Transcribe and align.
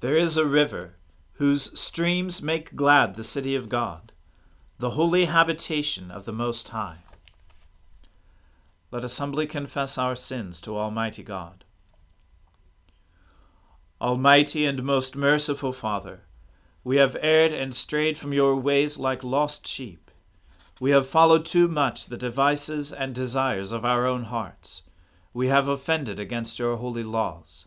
There 0.00 0.16
is 0.16 0.38
a 0.38 0.46
river 0.46 0.94
whose 1.34 1.78
streams 1.78 2.40
make 2.40 2.74
glad 2.74 3.14
the 3.14 3.24
city 3.24 3.54
of 3.54 3.68
God, 3.68 4.12
the 4.78 4.90
holy 4.90 5.26
habitation 5.26 6.10
of 6.10 6.24
the 6.24 6.32
Most 6.32 6.70
High. 6.70 7.00
Let 8.90 9.04
us 9.04 9.18
humbly 9.18 9.46
confess 9.46 9.98
our 9.98 10.16
sins 10.16 10.58
to 10.62 10.78
Almighty 10.78 11.22
God. 11.22 11.64
Almighty 14.00 14.64
and 14.64 14.82
most 14.82 15.16
merciful 15.16 15.72
Father, 15.72 16.22
we 16.82 16.96
have 16.96 17.18
erred 17.20 17.52
and 17.52 17.74
strayed 17.74 18.16
from 18.16 18.32
your 18.32 18.56
ways 18.56 18.96
like 18.96 19.22
lost 19.22 19.66
sheep. 19.66 20.10
We 20.80 20.92
have 20.92 21.06
followed 21.06 21.44
too 21.44 21.68
much 21.68 22.06
the 22.06 22.16
devices 22.16 22.90
and 22.90 23.14
desires 23.14 23.70
of 23.70 23.84
our 23.84 24.06
own 24.06 24.24
hearts. 24.24 24.80
We 25.34 25.48
have 25.48 25.68
offended 25.68 26.18
against 26.18 26.58
your 26.58 26.76
holy 26.76 27.04
laws. 27.04 27.66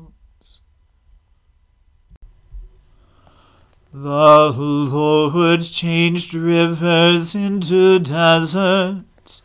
The 3.93 4.53
Lord 4.57 5.61
changed 5.63 6.33
rivers 6.33 7.35
into 7.35 7.99
deserts, 7.99 9.41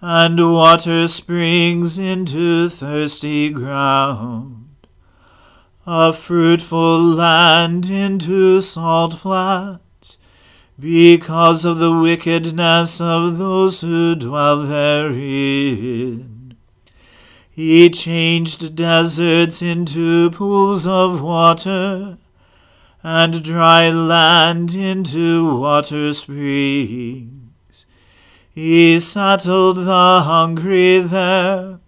and 0.00 0.52
water 0.52 1.06
springs 1.06 1.96
into 1.96 2.68
thirsty 2.70 3.50
ground, 3.50 4.66
a 5.86 6.12
fruitful 6.12 7.00
land 7.00 7.88
into 7.88 8.60
salt 8.60 9.14
flats 9.14 10.18
because 10.76 11.64
of 11.64 11.78
the 11.78 11.96
wickedness 11.96 13.00
of 13.00 13.38
those 13.38 13.82
who 13.82 14.16
dwell 14.16 14.66
therein. 14.66 16.56
He 17.48 17.88
changed 17.90 18.74
deserts 18.74 19.62
into 19.62 20.32
pools 20.32 20.84
of 20.84 21.22
water, 21.22 22.18
and 23.02 23.42
dry 23.42 23.90
land 23.90 24.74
into 24.74 25.56
water 25.58 26.12
springs. 26.12 27.86
He 28.50 28.98
settled 28.98 29.76
the 29.76 30.22
hungry 30.24 30.98
there, 31.00 31.78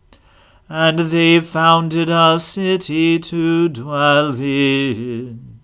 and 0.68 0.98
they 1.10 1.40
founded 1.40 2.10
a 2.10 2.38
city 2.38 3.18
to 3.18 3.68
dwell 3.68 4.34
in. 4.40 5.60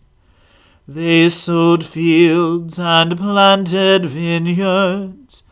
They 0.88 1.28
sowed 1.28 1.84
fields 1.84 2.78
and 2.78 3.16
planted 3.16 4.06
vineyards, 4.06 5.44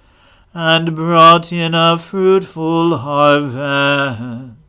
and 0.53 0.95
brought 0.97 1.53
in 1.53 1.75
a 1.75 1.99
fruitful 1.99 2.99
harvest. 2.99 4.64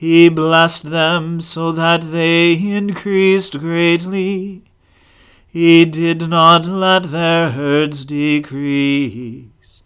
He 0.00 0.28
blessed 0.28 0.90
them 0.90 1.40
so 1.40 1.72
that 1.72 2.12
they 2.12 2.52
increased 2.52 3.58
greatly. 3.58 4.62
He 5.48 5.84
did 5.84 6.28
not 6.28 6.66
let 6.66 7.10
their 7.10 7.50
herds 7.50 8.04
decrease. 8.04 9.82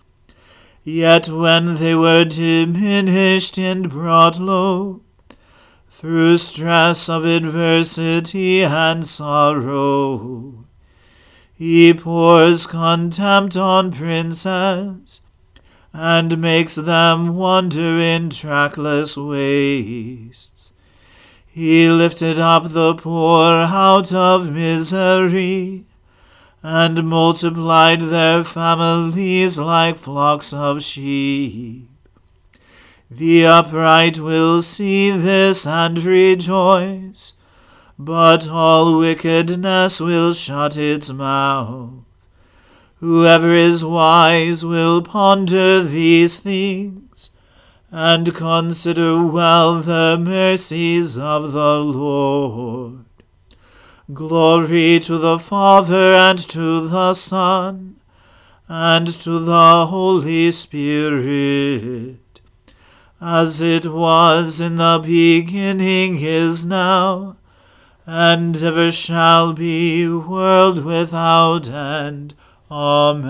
Yet 0.85 1.31
when 1.31 1.77
they 1.77 1.95
were 1.95 2.27
diminished 2.27 3.59
and 3.59 3.89
brought 3.89 4.39
low, 4.39 5.01
through 5.89 6.37
stress 6.37 7.09
of 7.09 7.25
adversity 7.25 8.65
and 8.65 9.07
sorrow. 9.07 10.67
He 11.55 11.95
pours 11.95 12.67
contempt 12.67 13.57
on 13.57 13.93
princes 13.93 15.22
and 15.93 16.39
makes 16.39 16.75
them 16.75 17.37
wander 17.37 18.01
in 18.01 18.31
trackless 18.31 19.17
wastes. 19.17 20.73
He 21.47 21.89
lifted 21.89 22.39
up 22.39 22.71
the 22.71 22.95
poor 22.95 23.53
out 23.53 24.11
of 24.13 24.51
misery 24.51 25.85
and 26.63 27.05
multiplied 27.05 28.01
their 28.01 28.43
families 28.43 29.59
like 29.59 29.99
flocks 29.99 30.53
of 30.53 30.83
sheep. 30.83 31.89
The 33.11 33.45
upright 33.45 34.19
will 34.19 34.63
see 34.63 35.11
this 35.11 35.67
and 35.67 36.03
rejoice, 36.03 37.35
but 37.99 38.49
all 38.49 38.99
wickedness 38.99 40.01
will 40.01 40.33
shut 40.33 40.79
its 40.79 41.11
mouth. 41.11 41.91
Whoever 43.03 43.53
is 43.53 43.85
wise 43.85 44.65
will 44.65 45.03
ponder 45.03 45.83
these 45.83 46.39
things, 46.39 47.31
and 47.91 48.33
consider 48.33 49.27
well 49.27 49.83
the 49.83 50.17
mercies 50.17 51.19
of 51.19 51.51
the 51.51 51.81
Lord. 51.81 53.05
Glory 54.15 55.01
to 55.01 55.19
the 55.19 55.41
Father 55.41 56.15
and 56.15 56.39
to 56.51 56.87
the 56.87 57.13
Son 57.15 57.97
and 58.69 59.09
to 59.09 59.41
the 59.41 59.87
Holy 59.87 60.53
Spirit, 60.53 62.21
as 63.21 63.61
it 63.61 63.87
was 63.87 64.61
in 64.61 64.77
the 64.77 65.01
beginning 65.03 66.21
is 66.21 66.65
now, 66.65 67.37
and 68.07 68.63
ever 68.63 68.93
shall 68.93 69.55
be, 69.55 70.07
world 70.07 70.85
without 70.85 71.69
end. 71.69 72.37
Amen. 72.75 73.21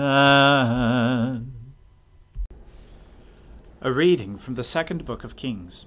A 3.81 3.91
reading 3.91 4.37
from 4.37 4.53
the 4.53 4.63
second 4.63 5.03
book 5.03 5.25
of 5.25 5.35
Kings. 5.35 5.85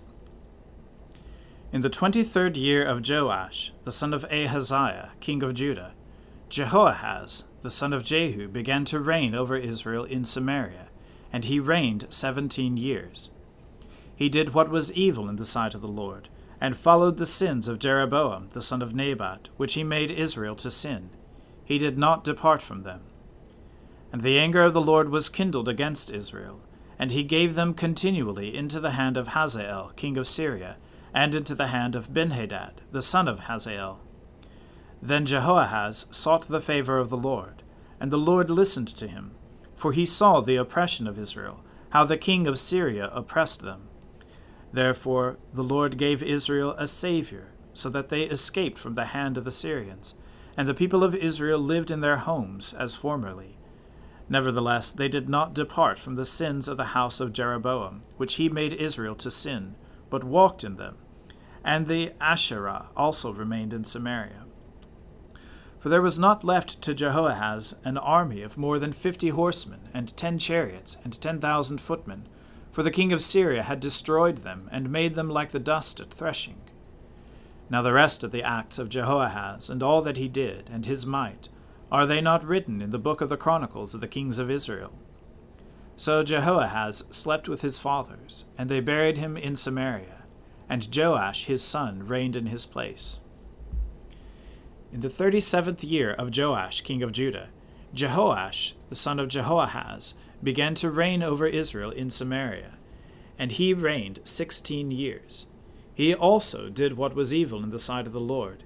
In 1.73 1.81
the 1.81 1.89
twenty 1.89 2.23
third 2.23 2.59
year 2.59 2.85
of 2.85 3.01
Joash, 3.09 3.73
the 3.85 3.93
son 3.93 4.13
of 4.13 4.25
Ahaziah, 4.25 5.13
king 5.21 5.43
of 5.43 5.55
Judah, 5.55 5.95
Jehoahaz, 6.51 7.45
the 7.63 7.71
son 7.71 7.95
of 7.95 8.05
Jehu, 8.05 8.47
began 8.47 8.85
to 8.85 9.01
reign 9.01 9.35
over 9.35 9.57
Israel 9.57 10.05
in 10.05 10.27
Samaria, 10.27 10.89
and 11.33 11.47
he 11.47 11.59
reigned 11.59 12.09
seventeen 12.11 12.77
years. 12.77 13.31
He 14.15 14.29
did 14.29 14.53
what 14.53 14.69
was 14.69 14.93
evil 14.93 15.31
in 15.31 15.37
the 15.37 15.47
sight 15.47 15.75
of 15.75 15.81
the 15.81 15.89
Lord, 15.89 16.29
and 16.61 16.77
followed 16.77 17.17
the 17.17 17.25
sins 17.25 17.69
of 17.69 17.79
Jeroboam, 17.79 18.51
the 18.53 18.61
son 18.61 18.83
of 18.83 18.95
Nebat, 18.95 19.49
which 19.57 19.73
he 19.73 19.83
made 19.83 20.11
Israel 20.11 20.57
to 20.57 20.71
sin. 20.71 21.09
He 21.65 21.79
did 21.79 21.97
not 21.97 22.23
depart 22.23 22.61
from 22.61 22.83
them. 22.83 23.01
And 24.13 24.23
the 24.23 24.39
anger 24.39 24.63
of 24.63 24.73
the 24.73 24.81
Lord 24.81 25.11
was 25.11 25.29
kindled 25.29 25.69
against 25.69 26.11
Israel, 26.11 26.61
and 26.99 27.13
he 27.13 27.23
gave 27.23 27.55
them 27.55 27.75
continually 27.75 28.57
into 28.57 28.81
the 28.81 28.93
hand 28.93 29.17
of 29.17 29.29
Hazael, 29.29 29.93
king 29.97 30.17
of 30.17 30.27
Syria, 30.27 30.77
and 31.13 31.35
into 31.35 31.55
the 31.55 31.69
hand 31.69 31.95
of 31.95 32.13
Benhadad, 32.13 32.83
the 32.93 33.03
son 33.03 33.29
of 33.29 33.41
Hazael. 33.41 34.01
Then 35.03 35.27
Jehoahaz 35.27 36.07
sought 36.11 36.49
the 36.49 36.61
favor 36.61 36.99
of 36.99 37.11
the 37.11 37.17
Lord, 37.17 37.63
and 38.01 38.11
the 38.11 38.19
Lord 38.19 38.51
listened 38.51 38.89
to 38.89 39.09
him, 39.09 39.33
for 39.75 39.93
he 39.93 40.05
saw 40.05 40.41
the 40.41 40.57
oppression 40.57 41.07
of 41.07 41.19
Israel, 41.19 41.63
how 41.91 42.05
the 42.05 42.17
king 42.17 42.47
of 42.47 42.59
Syria 42.59 43.11
oppressed 43.13 43.63
them. 43.63 43.89
Therefore 44.73 45.39
the 45.53 45.65
Lord 45.65 45.99
gave 45.99 46.23
Israel 46.23 46.75
a 46.79 46.87
Saviour, 46.87 47.49
so 47.75 47.89
that 47.91 48.09
they 48.09 48.23
escaped 48.23 48.79
from 48.79 48.95
the 48.95 49.07
hand 49.07 49.37
of 49.37 49.45
the 49.45 49.53
Syrians, 49.53 50.15
and 50.57 50.69
the 50.69 50.75
people 50.75 51.05
of 51.05 51.15
Israel 51.15 51.59
lived 51.59 51.91
in 51.91 52.01
their 52.01 52.17
homes 52.17 52.73
as 52.75 52.95
formerly. 52.95 53.56
Nevertheless, 54.29 54.93
they 54.93 55.09
did 55.09 55.29
not 55.29 55.55
depart 55.55 55.99
from 55.99 56.17
the 56.17 56.25
sins 56.25 56.67
of 56.67 56.77
the 56.77 56.87
house 56.87 57.21
of 57.21 57.33
Jeroboam, 57.33 58.03
which 58.17 58.35
he 58.35 58.49
made 58.49 58.73
Israel 58.73 59.15
to 59.17 59.31
sin, 59.31 59.77
but 60.11 60.25
walked 60.25 60.65
in 60.65 60.77
them. 60.77 60.97
And 61.65 61.87
the 61.87 62.13
Asherah 62.21 62.89
also 62.97 63.33
remained 63.33 63.73
in 63.73 63.85
Samaria. 63.85 64.45
For 65.79 65.89
there 65.89 66.03
was 66.03 66.19
not 66.19 66.43
left 66.43 66.83
to 66.83 66.95
Jehoahaz 66.95 67.77
an 67.85 67.97
army 67.99 68.43
of 68.43 68.59
more 68.59 68.81
than 68.81 68.93
fifty 68.93 69.29
horsemen, 69.29 69.89
and 69.95 70.17
ten 70.17 70.39
chariots, 70.39 70.97
and 71.05 71.21
ten 71.21 71.41
thousand 71.41 71.81
footmen, 71.81 72.29
for 72.73 72.83
the 72.83 72.91
king 72.91 73.13
of 73.13 73.23
Syria 73.23 73.63
had 73.63 73.79
destroyed 73.79 74.39
them, 74.39 74.69
and 74.73 74.91
made 74.91 75.15
them 75.15 75.31
like 75.31 75.51
the 75.51 75.61
dust 75.61 76.01
at 76.01 76.11
threshing. 76.13 76.61
Now 77.71 77.83
the 77.83 77.93
rest 77.93 78.25
of 78.25 78.33
the 78.33 78.43
acts 78.43 78.79
of 78.79 78.89
Jehoahaz, 78.89 79.71
and 79.71 79.83
all 79.83 80.03
that 80.03 80.17
he 80.17 80.29
did, 80.29 80.69
and 80.73 80.87
his 80.87 81.07
might, 81.07 81.49
are 81.91 82.07
they 82.07 82.21
not 82.21 82.45
written 82.45 82.83
in 82.83 82.91
the 82.91 82.99
book 82.99 83.21
of 83.21 83.29
the 83.29 83.37
Chronicles 83.37 83.95
of 83.95 84.01
the 84.01 84.09
kings 84.09 84.39
of 84.39 84.51
Israel? 84.51 84.93
So 85.97 86.23
Jehoahaz 86.23 87.05
slept 87.11 87.49
with 87.49 87.63
his 87.63 87.79
fathers, 87.79 88.45
and 88.59 88.69
they 88.69 88.81
buried 88.81 89.19
him 89.19 89.37
in 89.37 89.57
Samaria, 89.57 90.25
and 90.69 90.89
Joash 90.95 91.47
his 91.47 91.63
son 91.63 92.05
reigned 92.05 92.37
in 92.37 92.47
his 92.47 92.67
place. 92.67 93.21
In 94.93 95.01
the 95.01 95.09
thirty 95.09 95.41
seventh 95.41 95.85
year 95.85 96.13
of 96.13 96.37
Joash 96.37 96.81
king 96.81 97.03
of 97.03 97.13
Judah, 97.13 97.49
Jehoash 97.95 98.75
the 98.89 98.95
son 98.95 99.19
of 99.19 99.29
Jehoahaz 99.29 100.15
began 100.43 100.75
to 100.77 100.91
reign 100.91 101.23
over 101.23 101.47
Israel 101.47 101.91
in 101.91 102.11
Samaria, 102.11 102.73
and 103.39 103.53
he 103.53 103.73
reigned 103.73 104.21
sixteen 104.25 104.91
years. 104.91 105.47
He 105.95 106.15
also 106.15 106.69
did 106.69 106.97
what 106.97 107.15
was 107.15 107.33
evil 107.33 107.63
in 107.63 107.71
the 107.71 107.79
sight 107.79 108.07
of 108.07 108.13
the 108.13 108.21
Lord 108.21 108.65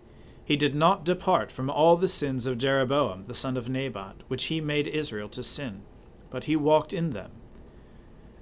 he 0.50 0.56
did 0.56 0.74
not 0.74 1.04
depart 1.04 1.52
from 1.52 1.70
all 1.70 1.96
the 1.96 2.08
sins 2.08 2.44
of 2.44 2.58
Jeroboam 2.58 3.26
the 3.28 3.34
son 3.34 3.56
of 3.56 3.68
Nebat, 3.68 4.16
which 4.26 4.46
he 4.46 4.60
made 4.60 4.88
Israel 4.88 5.28
to 5.28 5.44
sin, 5.44 5.82
but 6.28 6.42
he 6.42 6.56
walked 6.56 6.92
in 6.92 7.10
them. 7.10 7.30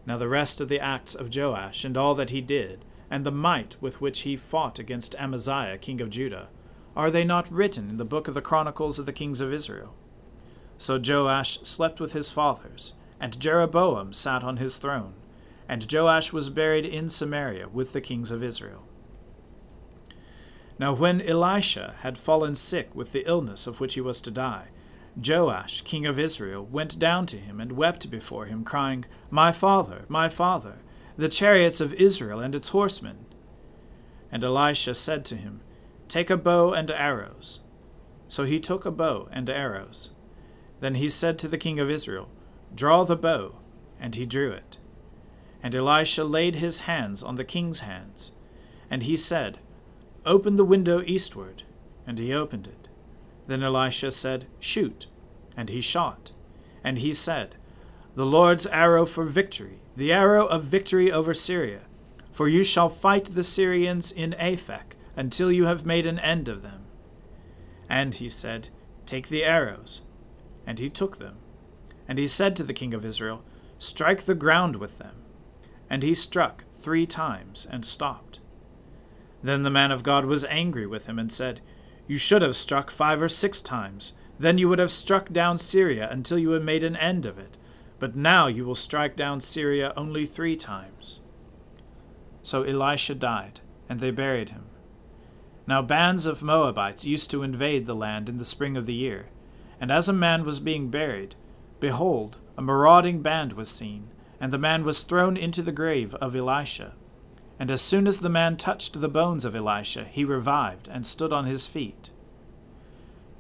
Now 0.06 0.16
the 0.16 0.26
rest 0.26 0.58
of 0.58 0.70
the 0.70 0.81
acts 0.81 1.14
of 1.14 1.28
Joash, 1.37 1.84
and 1.84 1.99
all 1.99 2.14
that 2.14 2.31
he 2.31 2.40
did, 2.40 2.87
and 3.10 3.26
the 3.26 3.31
might 3.31 3.76
with 3.82 4.00
which 4.00 4.20
he 4.20 4.38
fought 4.38 4.78
against 4.78 5.16
Amaziah 5.16 5.76
king 5.76 6.00
of 6.00 6.08
Judah, 6.08 6.49
are 6.96 7.10
they 7.10 7.25
not 7.25 7.52
written 7.52 7.90
in 7.90 7.99
the 7.99 8.06
book 8.06 8.26
of 8.26 8.32
the 8.32 8.40
Chronicles 8.40 8.99
of 8.99 9.04
the 9.04 9.12
kings 9.12 9.43
of 9.43 9.52
Israel? 9.52 9.94
So 10.78 10.99
Joash 10.99 11.58
slept 11.61 12.00
with 12.00 12.14
his 12.14 12.31
fathers, 12.31 12.94
and 13.20 13.38
Jeroboam 13.38 14.14
sat 14.14 14.43
on 14.43 14.56
his 14.56 14.78
throne, 14.78 15.12
and 15.69 15.87
Joash 15.93 16.32
was 16.32 16.49
buried 16.49 16.87
in 16.87 17.11
Samaria 17.11 17.69
with 17.69 17.93
the 17.93 18.00
kings 18.00 18.31
of 18.31 18.43
Israel. 18.43 18.88
Now 20.78 20.94
when 20.94 21.20
Elisha 21.20 21.94
had 22.00 22.16
fallen 22.16 22.54
sick 22.54 22.94
with 22.94 23.12
the 23.12 23.25
illness 23.26 23.66
of 23.66 23.80
which 23.80 23.94
he 23.94 24.00
was 24.00 24.20
to 24.22 24.30
die, 24.30 24.69
Joash, 25.16 25.80
king 25.80 26.06
of 26.06 26.19
Israel, 26.19 26.64
went 26.64 26.98
down 26.98 27.26
to 27.26 27.36
him 27.36 27.60
and 27.60 27.72
wept 27.72 28.10
before 28.10 28.46
him, 28.46 28.62
crying, 28.62 29.04
My 29.30 29.50
father, 29.50 30.04
my 30.08 30.28
father, 30.28 30.76
the 31.16 31.28
chariots 31.28 31.80
of 31.80 31.92
Israel 31.94 32.38
and 32.38 32.54
its 32.54 32.69
horsemen. 32.69 33.26
And 34.30 34.44
Elisha 34.44 34.94
said 34.94 35.25
to 35.26 35.36
him, 35.36 35.62
Take 36.06 36.30
a 36.30 36.36
bow 36.36 36.72
and 36.72 36.90
arrows. 36.90 37.60
So 38.28 38.44
he 38.44 38.60
took 38.60 38.86
a 38.86 38.92
bow 38.92 39.28
and 39.32 39.50
arrows. 39.50 40.10
Then 40.80 40.94
he 40.94 41.08
said 41.08 41.38
to 41.38 41.48
the 41.48 41.58
king 41.58 41.80
of 41.80 41.90
Israel, 41.90 42.28
Draw 42.75 43.04
the 43.04 43.16
bow. 43.16 43.56
And 44.00 44.14
he 44.14 44.25
drew 44.26 44.52
it. 44.52 44.78
And 45.60 45.75
Elisha 45.75 46.22
laid 46.22 46.56
his 46.56 46.80
hands 46.80 47.25
on 47.25 47.34
the 47.34 47.44
king's 47.44 47.80
hands. 47.80 48.30
And 48.88 49.02
he 49.02 49.16
said, 49.16 49.58
Open 50.26 50.56
the 50.56 50.64
window 50.64 51.02
eastward. 51.04 51.62
And 52.06 52.18
he 52.18 52.32
opened 52.32 52.66
it. 52.66 52.88
Then 53.46 53.62
Elisha 53.62 54.10
said, 54.10 54.46
Shoot. 54.60 55.06
And 55.56 55.68
he 55.68 55.80
shot. 55.80 56.32
And 56.84 56.98
he 56.98 57.12
said, 57.12 57.56
The 58.14 58.26
Lord's 58.26 58.66
arrow 58.66 59.04
for 59.04 59.25
victory, 59.25 59.80
the 59.96 60.12
arrow 60.12 60.46
of 60.46 60.64
victory 60.64 61.10
over 61.10 61.34
Syria. 61.34 61.80
For 62.32 62.48
you 62.48 62.62
shall 62.62 62.88
fight 62.88 63.26
the 63.26 63.42
Syrians 63.42 64.12
in 64.12 64.34
Aphek 64.38 64.94
until 65.16 65.50
you 65.50 65.64
have 65.64 65.84
made 65.84 66.06
an 66.06 66.20
end 66.20 66.48
of 66.48 66.62
them. 66.62 66.84
And 67.88 68.14
he 68.14 68.28
said, 68.28 68.68
Take 69.06 69.28
the 69.28 69.44
arrows. 69.44 70.02
And 70.66 70.78
he 70.78 70.88
took 70.88 71.18
them. 71.18 71.37
And 72.06 72.18
he 72.18 72.26
said 72.26 72.54
to 72.56 72.62
the 72.62 72.72
king 72.72 72.94
of 72.94 73.04
Israel, 73.04 73.42
Strike 73.78 74.22
the 74.22 74.34
ground 74.34 74.76
with 74.76 74.98
them. 74.98 75.16
And 75.90 76.02
he 76.02 76.14
struck 76.14 76.64
three 76.72 77.06
times 77.06 77.66
and 77.70 77.84
stopped. 77.84 78.40
Then 79.42 79.62
the 79.62 79.71
man 79.71 79.90
of 79.92 80.02
God 80.02 80.25
was 80.25 80.45
angry 80.47 80.87
with 80.87 81.07
him 81.07 81.18
and 81.18 81.30
said, 81.30 81.61
You 82.07 82.18
should 82.18 82.42
have 82.42 82.57
struck 82.57 82.90
five 82.90 83.23
or 83.23 83.28
six 83.28 83.62
times. 83.62 84.14
Then 84.38 84.59
you 84.59 84.68
would 84.68 84.78
have 84.78 84.90
struck 84.90 85.33
down 85.33 85.59
Syria 85.59 86.09
until 86.11 86.38
you 86.38 86.50
had 86.50 86.64
made 86.64 86.85
an 86.85 86.97
end 86.97 87.26
of 87.26 87.38
it. 87.38 87.57
But 87.99 88.16
now 88.16 88.47
you 88.47 88.64
will 88.64 88.75
strike 88.75 89.16
down 89.16 89.40
Syria 89.40 89.92
only 89.97 90.26
three 90.26 90.57
times. 90.57 91.21
So 92.42 92.62
Elisha 92.62 93.14
died, 93.14 93.61
and 93.88 94.00
they 94.00 94.11
buried 94.11 94.50
him. 94.50 94.66
Now 95.66 95.83
bands 95.83 96.25
of 96.25 96.42
Moabites 96.42 97.04
used 97.04 97.30
to 97.30 97.42
invade 97.42 97.87
the 97.87 97.95
land 97.95 98.28
in 98.28 98.38
the 98.38 98.45
spring 98.45 98.76
of 98.76 98.87
the 98.87 98.95
year. 98.95 99.26
And 99.80 99.92
as 99.92 100.09
a 100.09 100.12
man 100.14 100.45
was 100.45 100.61
being 100.61 100.88
buried, 100.88 101.35
behold, 101.78 102.38
a 102.57 102.62
marauding 102.62 103.23
band 103.23 103.52
was 103.52 103.68
seen, 103.68 104.09
and 104.40 104.52
the 104.52 104.59
man 104.59 104.85
was 104.85 105.02
thrown 105.02 105.37
into 105.37 105.62
the 105.62 105.73
grave 105.73 106.14
of 106.16 106.35
Elisha. 106.35 106.95
And 107.58 107.70
as 107.70 107.80
soon 107.80 108.06
as 108.06 108.20
the 108.20 108.28
man 108.28 108.56
touched 108.56 109.00
the 109.00 109.08
bones 109.08 109.44
of 109.44 109.56
Elisha, 109.56 110.04
he 110.04 110.24
revived 110.24 110.88
and 110.88 111.04
stood 111.04 111.32
on 111.32 111.46
his 111.46 111.66
feet. 111.66 112.10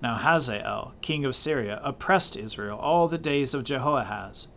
Now 0.02 0.16
Hazael, 0.16 0.94
king 1.00 1.24
of 1.24 1.36
Syria, 1.36 1.80
oppressed 1.84 2.36
Israel 2.36 2.78
all 2.78 3.08
the 3.08 3.18
days 3.18 3.54
of 3.54 3.64
Jehoahaz. 3.64 4.48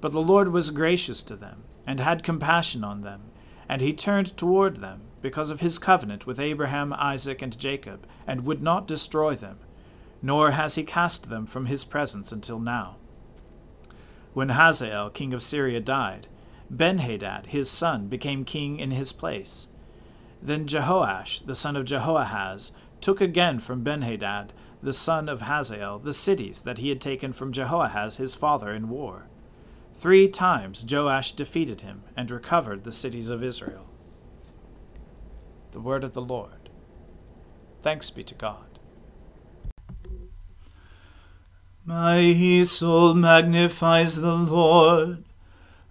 But 0.00 0.12
the 0.12 0.20
Lord 0.20 0.52
was 0.52 0.70
gracious 0.70 1.22
to 1.24 1.36
them, 1.36 1.62
and 1.86 2.00
had 2.00 2.22
compassion 2.22 2.84
on 2.84 3.02
them, 3.02 3.22
and 3.68 3.80
he 3.80 3.92
turned 3.92 4.36
toward 4.36 4.76
them, 4.76 5.02
because 5.22 5.50
of 5.50 5.60
his 5.60 5.78
covenant 5.78 6.26
with 6.26 6.38
Abraham, 6.38 6.92
Isaac, 6.92 7.40
and 7.40 7.58
Jacob, 7.58 8.06
and 8.26 8.44
would 8.44 8.62
not 8.62 8.86
destroy 8.86 9.34
them, 9.34 9.58
nor 10.20 10.50
has 10.50 10.74
he 10.74 10.84
cast 10.84 11.30
them 11.30 11.46
from 11.46 11.66
his 11.66 11.84
presence 11.84 12.30
until 12.30 12.58
now. 12.58 12.96
When 14.34 14.50
Hazael, 14.50 15.10
king 15.10 15.32
of 15.32 15.42
Syria, 15.42 15.80
died, 15.80 16.26
Benhadad, 16.72 17.46
his 17.46 17.70
son, 17.70 18.08
became 18.08 18.44
king 18.44 18.78
in 18.78 18.90
his 18.90 19.12
place. 19.12 19.68
Then 20.42 20.66
Jehoash, 20.66 21.46
the 21.46 21.54
son 21.54 21.76
of 21.76 21.84
Jehoahaz, 21.84 22.72
took 23.00 23.20
again 23.20 23.58
from 23.58 23.84
Benhadad 23.84 24.50
the 24.82 24.92
son 24.92 25.28
of 25.28 25.42
Hazael, 25.42 25.98
the 25.98 26.12
cities 26.12 26.62
that 26.62 26.78
he 26.78 26.90
had 26.90 27.00
taken 27.00 27.32
from 27.32 27.52
Jehoahaz 27.52 28.16
his 28.16 28.34
father 28.34 28.70
in 28.70 28.90
war. 28.90 29.26
Three 29.94 30.28
times 30.28 30.84
Joash 30.88 31.32
defeated 31.32 31.80
him 31.80 32.02
and 32.16 32.30
recovered 32.30 32.84
the 32.84 32.92
cities 32.92 33.30
of 33.30 33.42
Israel. 33.42 33.86
The 35.70 35.80
word 35.80 36.04
of 36.04 36.12
the 36.12 36.22
Lord. 36.22 36.68
Thanks 37.82 38.10
be 38.10 38.24
to 38.24 38.34
God. 38.34 38.78
My 41.84 42.62
soul 42.64 43.14
magnifies 43.14 44.16
the 44.16 44.34
Lord. 44.34 45.24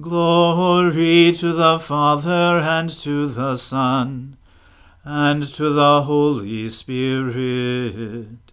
Glory 0.00 1.30
to 1.30 1.52
the 1.52 1.78
Father 1.78 2.58
and 2.58 2.90
to 2.90 3.28
the 3.28 3.54
Son 3.54 4.36
and 5.04 5.44
to 5.44 5.70
the 5.70 6.02
Holy 6.02 6.68
Spirit, 6.68 8.52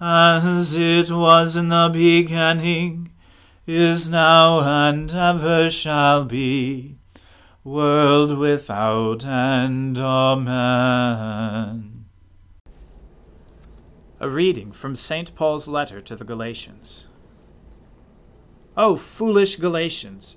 as 0.00 0.76
it 0.76 1.10
was 1.10 1.56
in 1.56 1.70
the 1.70 1.90
beginning, 1.92 3.10
is 3.66 4.08
now, 4.08 4.60
and 4.60 5.12
ever 5.12 5.68
shall 5.68 6.24
be, 6.24 6.94
world 7.64 8.38
without 8.38 9.24
end. 9.24 9.98
Amen. 9.98 11.24
A 14.20 14.30
reading 14.30 14.70
from 14.70 14.94
St. 14.94 15.34
Paul's 15.34 15.66
letter 15.66 16.00
to 16.00 16.14
the 16.14 16.24
Galatians. 16.24 17.08
O 18.76 18.94
foolish 18.94 19.56
Galatians! 19.56 20.36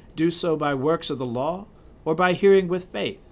do 0.21 0.29
so 0.29 0.55
by 0.55 0.71
works 0.71 1.09
of 1.09 1.17
the 1.17 1.25
law, 1.25 1.65
or 2.05 2.13
by 2.13 2.33
hearing 2.33 2.67
with 2.67 2.91
faith, 2.91 3.27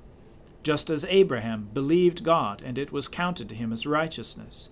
just 0.63 0.89
as 0.89 1.05
Abraham 1.07 1.69
believed 1.71 2.23
God, 2.23 2.63
and 2.65 2.79
it 2.79 2.91
was 2.91 3.07
counted 3.07 3.47
to 3.49 3.55
him 3.55 3.71
as 3.71 3.85
righteousness. 3.85 4.69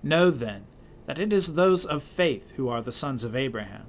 Know 0.00 0.30
then 0.30 0.66
that 1.06 1.18
it 1.18 1.32
is 1.32 1.54
those 1.54 1.84
of 1.84 2.04
faith 2.04 2.52
who 2.52 2.68
are 2.68 2.80
the 2.80 2.92
sons 2.92 3.24
of 3.24 3.34
Abraham. 3.34 3.86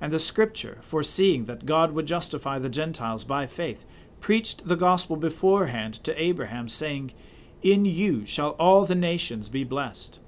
And 0.00 0.12
the 0.12 0.18
Scripture, 0.18 0.78
foreseeing 0.80 1.44
that 1.44 1.64
God 1.64 1.92
would 1.92 2.06
justify 2.06 2.58
the 2.58 2.68
Gentiles 2.68 3.22
by 3.22 3.46
faith, 3.46 3.84
preached 4.18 4.66
the 4.66 4.74
gospel 4.74 5.14
beforehand 5.14 5.94
to 6.02 6.20
Abraham, 6.20 6.68
saying, 6.68 7.12
In 7.62 7.84
you 7.84 8.26
shall 8.26 8.56
all 8.58 8.84
the 8.84 8.96
nations 8.96 9.48
be 9.48 9.62
blessed. 9.62 10.18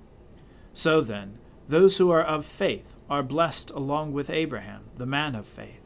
So 0.73 1.01
then, 1.01 1.41
those 1.67 1.97
who 1.97 2.13
are 2.13 2.23
of 2.23 2.47
faith 2.47 2.95
are 3.11 3.25
blessed 3.25 3.73
along 3.73 4.13
with 4.13 4.31
Abraham, 4.31 4.85
the 4.97 5.07
man 5.07 5.35
of 5.35 5.49
faith. 5.49 5.86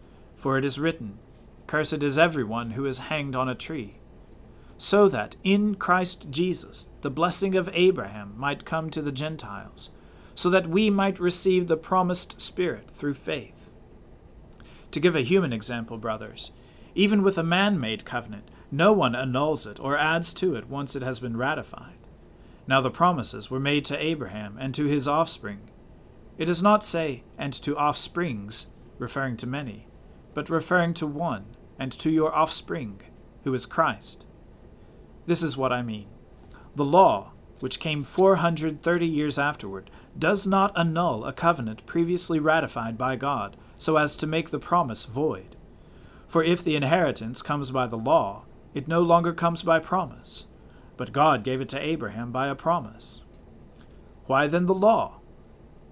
for 0.41 0.57
it 0.57 0.65
is 0.65 0.79
written, 0.79 1.19
Cursed 1.67 2.01
is 2.01 2.17
everyone 2.17 2.71
who 2.71 2.87
is 2.87 2.97
hanged 2.97 3.35
on 3.35 3.47
a 3.47 3.53
tree. 3.53 3.99
So 4.75 5.07
that 5.07 5.35
in 5.43 5.75
Christ 5.75 6.31
Jesus 6.31 6.87
the 7.01 7.11
blessing 7.11 7.53
of 7.53 7.69
Abraham 7.73 8.33
might 8.35 8.65
come 8.65 8.89
to 8.89 9.03
the 9.03 9.11
Gentiles, 9.11 9.91
so 10.33 10.49
that 10.49 10.65
we 10.65 10.89
might 10.89 11.19
receive 11.19 11.67
the 11.67 11.77
promised 11.77 12.41
Spirit 12.41 12.89
through 12.89 13.13
faith. 13.13 13.69
To 14.89 14.99
give 14.99 15.15
a 15.15 15.21
human 15.21 15.53
example, 15.53 15.99
brothers, 15.99 16.49
even 16.95 17.21
with 17.21 17.37
a 17.37 17.43
man 17.43 17.79
made 17.79 18.03
covenant, 18.03 18.49
no 18.71 18.91
one 18.91 19.15
annuls 19.15 19.67
it 19.67 19.79
or 19.79 19.95
adds 19.95 20.33
to 20.33 20.55
it 20.55 20.67
once 20.67 20.95
it 20.95 21.03
has 21.03 21.19
been 21.19 21.37
ratified. 21.37 21.99
Now 22.65 22.81
the 22.81 22.89
promises 22.89 23.51
were 23.51 23.59
made 23.59 23.85
to 23.85 24.03
Abraham 24.03 24.57
and 24.59 24.73
to 24.73 24.85
his 24.85 25.07
offspring. 25.07 25.69
It 26.39 26.45
does 26.45 26.63
not 26.63 26.83
say, 26.83 27.25
and 27.37 27.53
to 27.61 27.77
offsprings, 27.77 28.67
referring 28.97 29.37
to 29.37 29.45
many 29.45 29.85
but 30.33 30.49
referring 30.49 30.93
to 30.95 31.07
one, 31.07 31.45
and 31.77 31.91
to 31.91 32.09
your 32.09 32.33
offspring, 32.33 33.01
who 33.43 33.53
is 33.53 33.65
Christ. 33.65 34.25
This 35.25 35.43
is 35.43 35.57
what 35.57 35.73
I 35.73 35.81
mean. 35.81 36.07
The 36.75 36.85
law, 36.85 37.31
which 37.59 37.79
came 37.79 38.03
430 38.03 39.05
years 39.05 39.37
afterward, 39.37 39.89
does 40.17 40.47
not 40.47 40.77
annul 40.77 41.25
a 41.25 41.33
covenant 41.33 41.85
previously 41.85 42.39
ratified 42.39 42.97
by 42.97 43.15
God, 43.15 43.57
so 43.77 43.97
as 43.97 44.15
to 44.17 44.27
make 44.27 44.49
the 44.49 44.59
promise 44.59 45.05
void. 45.05 45.55
For 46.27 46.43
if 46.43 46.63
the 46.63 46.75
inheritance 46.75 47.41
comes 47.41 47.71
by 47.71 47.87
the 47.87 47.97
law, 47.97 48.45
it 48.73 48.87
no 48.87 49.01
longer 49.01 49.33
comes 49.33 49.63
by 49.63 49.79
promise, 49.79 50.45
but 50.97 51.11
God 51.11 51.43
gave 51.43 51.61
it 51.61 51.69
to 51.69 51.79
Abraham 51.79 52.31
by 52.31 52.47
a 52.47 52.55
promise. 52.55 53.21
Why 54.27 54.47
then 54.47 54.65
the 54.65 54.73
law? 54.73 55.19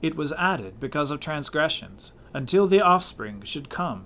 It 0.01 0.15
was 0.15 0.31
added 0.34 0.79
because 0.79 1.12
of 1.12 1.19
transgressions, 1.19 2.13
until 2.34 2.67
the 2.67 2.79
offspring 2.79 3.41
should 3.41 3.69
come 3.69 4.05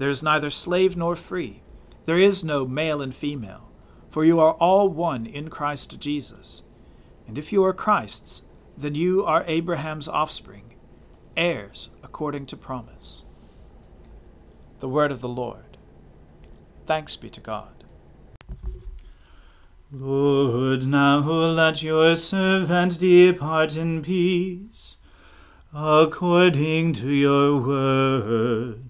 there 0.00 0.08
is 0.08 0.22
neither 0.22 0.48
slave 0.48 0.96
nor 0.96 1.14
free, 1.14 1.60
there 2.06 2.18
is 2.18 2.42
no 2.42 2.66
male 2.66 3.02
and 3.02 3.14
female, 3.14 3.70
for 4.08 4.24
you 4.24 4.40
are 4.40 4.54
all 4.54 4.88
one 4.88 5.26
in 5.26 5.50
Christ 5.50 6.00
Jesus. 6.00 6.62
And 7.28 7.36
if 7.36 7.52
you 7.52 7.62
are 7.64 7.74
Christ's, 7.74 8.40
then 8.78 8.94
you 8.94 9.22
are 9.26 9.44
Abraham's 9.46 10.08
offspring, 10.08 10.74
heirs 11.36 11.90
according 12.02 12.46
to 12.46 12.56
promise. 12.56 13.24
The 14.78 14.88
word 14.88 15.12
of 15.12 15.20
the 15.20 15.28
Lord. 15.28 15.76
Thanks 16.86 17.16
be 17.16 17.28
to 17.28 17.40
God. 17.40 17.84
Lord, 19.92 20.86
now 20.86 21.18
let 21.18 21.82
your 21.82 22.16
servant 22.16 22.98
depart 22.98 23.76
in 23.76 24.00
peace, 24.00 24.96
according 25.74 26.94
to 26.94 27.10
your 27.10 27.60
word. 27.60 28.89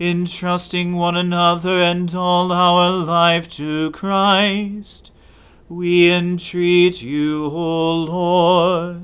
entrusting 0.00 0.94
one 0.94 1.16
another 1.16 1.80
and 1.80 2.14
all 2.14 2.52
our 2.52 2.90
life 2.90 3.48
to 3.48 3.90
Christ. 3.90 5.10
We 5.68 6.10
entreat 6.10 7.02
you, 7.02 7.46
O 7.46 7.94
Lord. 7.94 9.02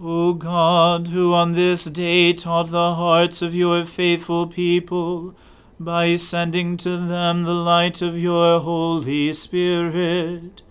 O 0.00 0.34
God, 0.34 1.08
who 1.08 1.32
on 1.32 1.52
this 1.52 1.86
day 1.86 2.34
taught 2.34 2.70
the 2.70 2.94
hearts 2.94 3.40
of 3.40 3.54
your 3.54 3.84
faithful 3.86 4.46
people, 4.46 5.34
by 5.80 6.14
sending 6.14 6.76
to 6.76 6.96
them 6.96 7.42
the 7.42 7.54
light 7.54 8.02
of 8.02 8.18
your 8.18 8.60
Holy 8.60 9.32
Spirit, 9.32 10.62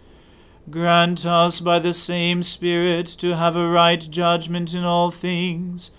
grant 0.70 1.26
us 1.26 1.60
by 1.60 1.80
the 1.80 1.94
same 1.94 2.44
Spirit 2.44 3.08
to 3.08 3.36
have 3.36 3.56
a 3.56 3.68
right 3.68 4.08
judgment 4.10 4.74
in 4.74 4.84
all 4.84 5.12
things, 5.12 5.92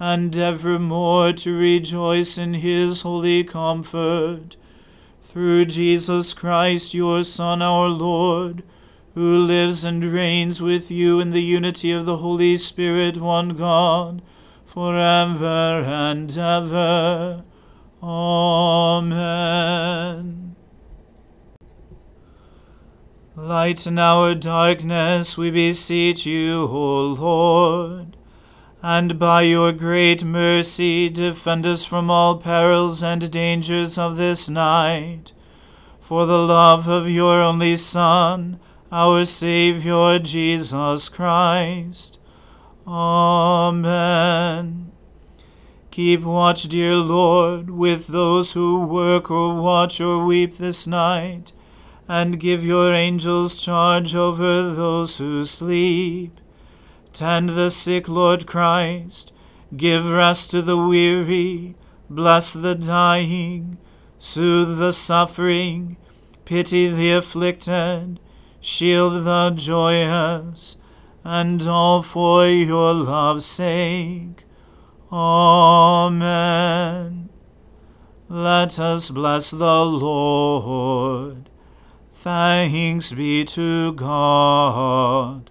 and 0.00 0.36
evermore 0.36 1.32
to 1.32 1.56
rejoice 1.56 2.38
in 2.38 2.54
his 2.54 3.02
holy 3.02 3.42
comfort. 3.44 4.56
Through 5.20 5.66
Jesus 5.66 6.32
Christ, 6.32 6.94
your 6.94 7.22
Son, 7.24 7.60
our 7.60 7.88
Lord, 7.88 8.62
who 9.14 9.36
lives 9.36 9.84
and 9.84 10.04
reigns 10.04 10.62
with 10.62 10.90
you 10.90 11.20
in 11.20 11.30
the 11.30 11.42
unity 11.42 11.92
of 11.92 12.06
the 12.06 12.18
Holy 12.18 12.56
Spirit, 12.56 13.18
one 13.18 13.50
God, 13.50 14.22
for 14.64 14.96
ever 14.96 15.82
and 15.86 16.30
ever. 16.38 17.42
Amen. 18.02 19.34
Lighten 23.34 23.98
our 23.98 24.34
darkness, 24.34 25.36
we 25.36 25.50
beseech 25.50 26.24
you, 26.26 26.62
O 26.62 27.02
Lord. 27.18 28.17
And 28.82 29.18
by 29.18 29.42
your 29.42 29.72
great 29.72 30.24
mercy, 30.24 31.08
defend 31.08 31.66
us 31.66 31.84
from 31.84 32.10
all 32.10 32.36
perils 32.36 33.02
and 33.02 33.28
dangers 33.30 33.98
of 33.98 34.16
this 34.16 34.48
night. 34.48 35.32
For 36.00 36.26
the 36.26 36.38
love 36.38 36.88
of 36.88 37.10
your 37.10 37.42
only 37.42 37.76
Son, 37.76 38.60
our 38.92 39.24
Saviour 39.24 40.20
Jesus 40.20 41.08
Christ. 41.08 42.20
Amen. 42.86 44.92
Keep 45.90 46.22
watch, 46.22 46.68
dear 46.68 46.94
Lord, 46.94 47.70
with 47.70 48.06
those 48.06 48.52
who 48.52 48.86
work 48.86 49.32
or 49.32 49.60
watch 49.60 50.00
or 50.00 50.24
weep 50.24 50.54
this 50.54 50.86
night 50.86 51.50
and 52.06 52.38
give 52.38 52.64
your 52.64 52.94
angels 52.94 53.60
charge 53.60 54.14
over 54.14 54.72
those 54.72 55.18
who 55.18 55.44
sleep. 55.44 56.40
Tend 57.12 57.50
the 57.50 57.70
sick, 57.70 58.08
Lord 58.08 58.46
Christ. 58.46 59.32
Give 59.76 60.10
rest 60.10 60.50
to 60.52 60.62
the 60.62 60.76
weary. 60.76 61.74
Bless 62.08 62.52
the 62.52 62.74
dying. 62.74 63.78
Soothe 64.18 64.78
the 64.78 64.92
suffering. 64.92 65.96
Pity 66.44 66.88
the 66.88 67.12
afflicted. 67.12 68.20
Shield 68.60 69.24
the 69.24 69.50
joyous. 69.50 70.76
And 71.24 71.62
all 71.66 72.02
for 72.02 72.46
your 72.46 72.92
love's 72.94 73.44
sake. 73.46 74.44
Amen. 75.12 76.18
Let 78.28 78.78
us 78.78 79.10
bless 79.10 79.50
the 79.50 79.84
Lord. 79.84 81.48
Thanks 82.12 83.12
be 83.12 83.44
to 83.46 83.92
God. 83.94 85.50